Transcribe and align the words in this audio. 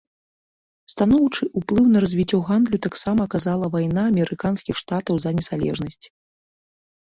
Станоўчы 0.93 1.43
ўплыў 1.61 1.85
на 1.97 2.01
развіццё 2.05 2.39
гандлю 2.47 2.77
таксама 2.87 3.21
аказала 3.31 3.65
вайна 3.77 4.09
амерыканскіх 4.15 4.75
штатаў 4.83 5.15
за 5.27 5.37
незалежнасць. 5.43 6.05